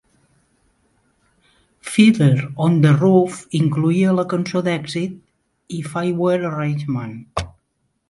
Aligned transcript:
"Fiddler 1.81 2.51
on 2.57 2.81
the 2.81 2.95
Roof" 2.99 3.37
incloïa 3.61 4.17
la 4.21 4.27
cançó 4.35 4.65
d'èxit 4.71 5.15
"If 5.81 5.95
I 6.07 6.17
Were 6.23 6.43
a 6.55 6.57
Rich 6.59 6.93
Man". 6.99 7.19